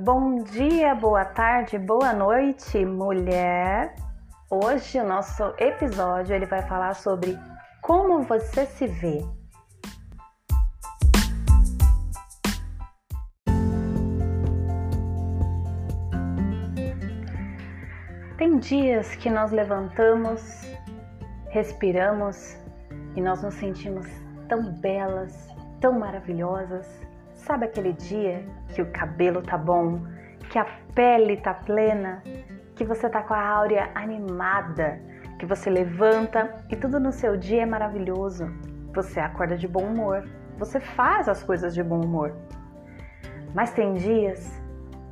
Bom 0.00 0.44
dia, 0.44 0.94
boa 0.94 1.24
tarde, 1.24 1.76
boa 1.76 2.12
noite, 2.12 2.84
mulher. 2.86 3.96
Hoje 4.48 5.00
o 5.00 5.04
nosso 5.04 5.42
episódio 5.58 6.36
ele 6.36 6.46
vai 6.46 6.62
falar 6.62 6.94
sobre 6.94 7.36
como 7.82 8.22
você 8.22 8.64
se 8.64 8.86
vê. 8.86 9.26
Tem 18.36 18.56
dias 18.60 19.16
que 19.16 19.28
nós 19.28 19.50
levantamos, 19.50 20.62
respiramos 21.48 22.56
e 23.16 23.20
nós 23.20 23.42
nos 23.42 23.54
sentimos 23.54 24.06
tão 24.48 24.62
belas, 24.74 25.48
tão 25.80 25.98
maravilhosas. 25.98 27.07
Sabe 27.48 27.64
aquele 27.64 27.94
dia 27.94 28.44
que 28.74 28.82
o 28.82 28.90
cabelo 28.92 29.40
tá 29.40 29.56
bom, 29.56 30.02
que 30.50 30.58
a 30.58 30.66
pele 30.94 31.38
tá 31.38 31.54
plena, 31.54 32.22
que 32.76 32.84
você 32.84 33.08
tá 33.08 33.22
com 33.22 33.32
a 33.32 33.42
áurea 33.42 33.90
animada, 33.94 35.00
que 35.38 35.46
você 35.46 35.70
levanta 35.70 36.56
e 36.68 36.76
tudo 36.76 37.00
no 37.00 37.10
seu 37.10 37.38
dia 37.38 37.62
é 37.62 37.66
maravilhoso. 37.66 38.52
Você 38.94 39.18
acorda 39.18 39.56
de 39.56 39.66
bom 39.66 39.80
humor, 39.84 40.28
você 40.58 40.78
faz 40.78 41.26
as 41.26 41.42
coisas 41.42 41.72
de 41.72 41.82
bom 41.82 42.02
humor. 42.04 42.36
Mas 43.54 43.72
tem 43.72 43.94
dias 43.94 44.62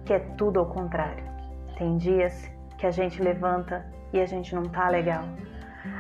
que 0.05 0.13
é 0.13 0.19
tudo 0.19 0.61
ao 0.61 0.67
contrário. 0.67 1.25
Tem 1.79 1.97
dias 1.97 2.53
que 2.77 2.87
a 2.87 2.91
gente 2.91 3.23
levanta 3.23 3.83
e 4.13 4.21
a 4.21 4.27
gente 4.27 4.55
não 4.55 4.65
tá 4.65 4.91
legal. 4.91 5.25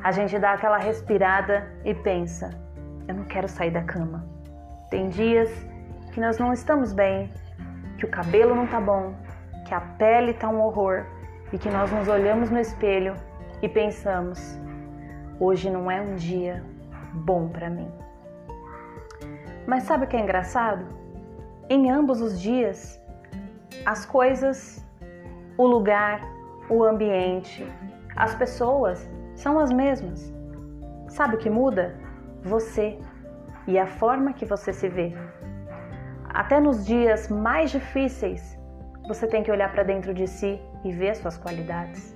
A 0.04 0.12
gente 0.12 0.38
dá 0.38 0.52
aquela 0.52 0.76
respirada 0.76 1.66
e 1.82 1.94
pensa: 1.94 2.50
eu 3.08 3.14
não 3.14 3.24
quero 3.24 3.48
sair 3.48 3.70
da 3.70 3.82
cama. 3.82 4.28
Tem 4.90 5.08
dias 5.08 5.50
que 6.16 6.20
nós 6.20 6.38
não 6.38 6.50
estamos 6.50 6.94
bem, 6.94 7.30
que 7.98 8.06
o 8.06 8.10
cabelo 8.10 8.54
não 8.54 8.66
tá 8.66 8.80
bom, 8.80 9.14
que 9.66 9.74
a 9.74 9.80
pele 9.82 10.32
tá 10.32 10.48
um 10.48 10.62
horror 10.62 11.04
e 11.52 11.58
que 11.58 11.68
nós 11.68 11.92
nos 11.92 12.08
olhamos 12.08 12.48
no 12.48 12.58
espelho 12.58 13.14
e 13.60 13.68
pensamos: 13.68 14.58
hoje 15.38 15.68
não 15.68 15.90
é 15.90 16.00
um 16.00 16.14
dia 16.14 16.64
bom 17.12 17.50
para 17.50 17.68
mim. 17.68 17.92
Mas 19.66 19.82
sabe 19.82 20.06
o 20.06 20.08
que 20.08 20.16
é 20.16 20.20
engraçado? 20.20 20.86
Em 21.68 21.90
ambos 21.90 22.22
os 22.22 22.40
dias, 22.40 22.98
as 23.84 24.06
coisas, 24.06 24.82
o 25.58 25.66
lugar, 25.66 26.22
o 26.70 26.82
ambiente, 26.82 27.70
as 28.16 28.34
pessoas 28.34 29.06
são 29.34 29.58
as 29.58 29.70
mesmas. 29.70 30.32
Sabe 31.08 31.36
o 31.36 31.38
que 31.38 31.50
muda? 31.50 31.94
Você 32.42 32.98
e 33.66 33.78
a 33.78 33.86
forma 33.86 34.32
que 34.32 34.46
você 34.46 34.72
se 34.72 34.88
vê. 34.88 35.14
Até 36.36 36.60
nos 36.60 36.84
dias 36.84 37.30
mais 37.30 37.70
difíceis, 37.70 38.60
você 39.08 39.26
tem 39.26 39.42
que 39.42 39.50
olhar 39.50 39.72
para 39.72 39.82
dentro 39.82 40.12
de 40.12 40.26
si 40.26 40.60
e 40.84 40.92
ver 40.92 41.16
suas 41.16 41.38
qualidades 41.38 42.14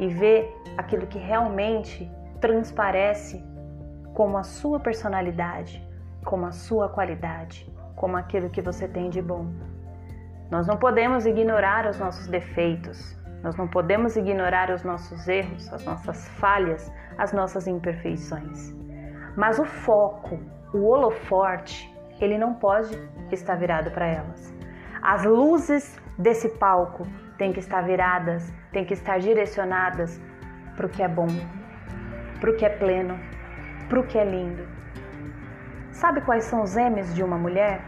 e 0.00 0.08
ver 0.08 0.52
aquilo 0.76 1.06
que 1.06 1.16
realmente 1.16 2.10
transparece 2.40 3.40
como 4.14 4.36
a 4.36 4.42
sua 4.42 4.80
personalidade, 4.80 5.80
como 6.24 6.44
a 6.44 6.50
sua 6.50 6.88
qualidade, 6.88 7.72
como 7.94 8.16
aquilo 8.16 8.50
que 8.50 8.60
você 8.60 8.88
tem 8.88 9.08
de 9.08 9.22
bom. 9.22 9.46
Nós 10.50 10.66
não 10.66 10.76
podemos 10.76 11.24
ignorar 11.24 11.86
os 11.86 12.00
nossos 12.00 12.26
defeitos, 12.26 13.16
nós 13.44 13.54
não 13.54 13.68
podemos 13.68 14.16
ignorar 14.16 14.70
os 14.70 14.82
nossos 14.82 15.28
erros, 15.28 15.72
as 15.72 15.84
nossas 15.84 16.26
falhas, 16.30 16.92
as 17.16 17.32
nossas 17.32 17.68
imperfeições. 17.68 18.74
Mas 19.36 19.60
o 19.60 19.64
foco, 19.64 20.40
o 20.74 20.82
holoforte, 20.88 21.91
ele 22.24 22.38
não 22.38 22.54
pode 22.54 22.96
estar 23.30 23.54
virado 23.56 23.90
para 23.90 24.06
elas. 24.06 24.52
As 25.02 25.24
luzes 25.24 26.00
desse 26.18 26.48
palco 26.48 27.06
têm 27.36 27.52
que 27.52 27.60
estar 27.60 27.82
viradas, 27.82 28.52
têm 28.70 28.84
que 28.84 28.94
estar 28.94 29.18
direcionadas 29.18 30.20
para 30.76 30.86
o 30.86 30.88
que 30.88 31.02
é 31.02 31.08
bom, 31.08 31.28
para 32.40 32.50
o 32.50 32.56
que 32.56 32.64
é 32.64 32.68
pleno, 32.68 33.18
para 33.88 34.00
o 34.00 34.06
que 34.06 34.18
é 34.18 34.24
lindo. 34.24 34.66
Sabe 35.90 36.20
quais 36.22 36.44
são 36.44 36.62
os 36.62 36.76
M's 36.76 37.14
de 37.14 37.22
uma 37.22 37.36
mulher? 37.36 37.80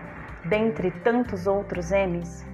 Dentre 0.45 0.91
tantos 0.91 1.47
outros 1.47 1.91
M's? 1.91 2.45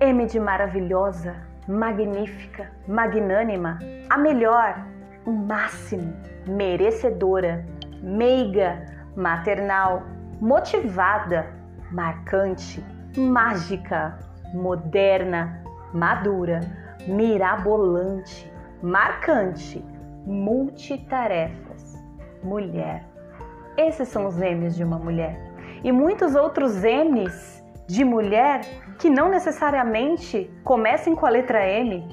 M 0.00 0.26
de 0.26 0.38
maravilhosa, 0.38 1.34
magnífica, 1.66 2.70
magnânima, 2.86 3.78
a 4.10 4.18
melhor, 4.18 4.86
o 5.24 5.32
máximo, 5.32 6.14
merecedora, 6.46 7.64
meiga, 8.02 8.84
maternal, 9.16 10.02
motivada, 10.40 11.46
marcante, 11.90 12.84
mágica, 13.16 14.18
moderna, 14.52 15.62
madura, 15.92 16.60
mirabolante, 17.06 18.50
marcante, 18.82 19.84
multitarefas, 20.26 22.02
mulher. 22.42 23.04
Esses 23.76 24.08
são 24.08 24.26
os 24.26 24.36
M's 24.36 24.76
de 24.76 24.84
uma 24.84 24.98
mulher. 24.98 25.38
E 25.82 25.90
muitos 25.90 26.34
outros 26.34 26.82
M's 26.82 27.62
de 27.86 28.04
mulher 28.04 28.60
que 28.98 29.10
não 29.10 29.28
necessariamente 29.28 30.50
comecem 30.62 31.14
com 31.14 31.26
a 31.26 31.30
letra 31.30 31.66
M. 31.66 32.08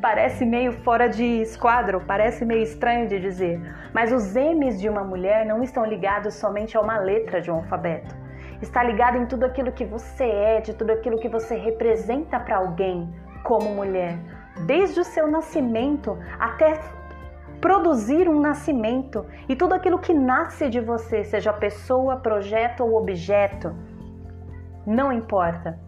parece 0.00 0.44
meio 0.44 0.72
fora 0.72 1.08
de 1.08 1.24
esquadro, 1.42 2.02
parece 2.06 2.44
meio 2.44 2.62
estranho 2.62 3.08
de 3.08 3.18
dizer, 3.18 3.60
mas 3.92 4.12
os 4.12 4.34
M's 4.34 4.80
de 4.80 4.88
uma 4.88 5.02
mulher 5.04 5.46
não 5.46 5.62
estão 5.62 5.84
ligados 5.84 6.34
somente 6.34 6.76
a 6.76 6.80
uma 6.80 6.98
letra 6.98 7.40
de 7.40 7.50
um 7.50 7.56
alfabeto. 7.56 8.14
Está 8.60 8.82
ligado 8.82 9.18
em 9.18 9.26
tudo 9.26 9.44
aquilo 9.44 9.72
que 9.72 9.84
você 9.84 10.24
é, 10.24 10.60
de 10.60 10.74
tudo 10.74 10.90
aquilo 10.90 11.18
que 11.18 11.28
você 11.28 11.56
representa 11.56 12.40
para 12.40 12.56
alguém 12.56 13.12
como 13.42 13.74
mulher, 13.74 14.18
desde 14.66 15.00
o 15.00 15.04
seu 15.04 15.28
nascimento 15.28 16.18
até 16.38 16.80
produzir 17.60 18.28
um 18.28 18.40
nascimento 18.40 19.26
e 19.48 19.56
tudo 19.56 19.74
aquilo 19.74 19.98
que 19.98 20.12
nasce 20.12 20.68
de 20.68 20.80
você, 20.80 21.24
seja 21.24 21.52
pessoa, 21.52 22.16
projeto 22.16 22.82
ou 22.82 22.96
objeto 22.96 23.74
não 24.86 25.12
importa. 25.12 25.78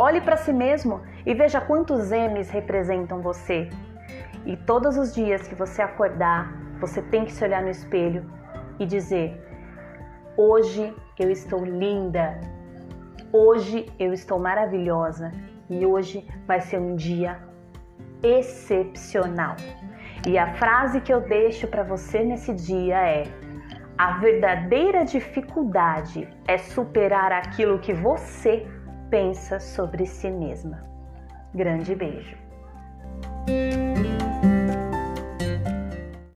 Olhe 0.00 0.20
para 0.20 0.36
si 0.36 0.52
mesmo 0.52 1.02
e 1.26 1.34
veja 1.34 1.60
quantos 1.60 2.12
M's 2.12 2.50
representam 2.50 3.20
você. 3.20 3.68
E 4.46 4.56
todos 4.56 4.96
os 4.96 5.12
dias 5.12 5.48
que 5.48 5.56
você 5.56 5.82
acordar, 5.82 6.52
você 6.78 7.02
tem 7.02 7.24
que 7.24 7.32
se 7.32 7.42
olhar 7.42 7.60
no 7.60 7.68
espelho 7.68 8.24
e 8.78 8.86
dizer: 8.86 9.42
Hoje 10.36 10.94
eu 11.18 11.28
estou 11.32 11.64
linda, 11.64 12.40
hoje 13.32 13.86
eu 13.98 14.12
estou 14.12 14.38
maravilhosa 14.38 15.32
e 15.68 15.84
hoje 15.84 16.24
vai 16.46 16.60
ser 16.60 16.78
um 16.78 16.94
dia 16.94 17.40
excepcional. 18.22 19.56
E 20.28 20.38
a 20.38 20.54
frase 20.54 21.00
que 21.00 21.12
eu 21.12 21.20
deixo 21.22 21.66
para 21.66 21.82
você 21.82 22.22
nesse 22.22 22.54
dia 22.54 23.00
é: 23.04 23.24
a 23.98 24.18
verdadeira 24.18 25.04
dificuldade 25.04 26.28
é 26.46 26.56
superar 26.56 27.32
aquilo 27.32 27.80
que 27.80 27.92
você 27.92 28.64
pensa 29.10 29.58
sobre 29.58 30.06
si 30.06 30.30
mesma. 30.30 30.84
Grande 31.54 31.94
beijo. 31.94 32.36